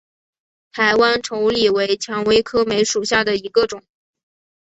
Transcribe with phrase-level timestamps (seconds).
[0.71, 3.83] 台湾稠李为蔷薇科梅属下的一个种。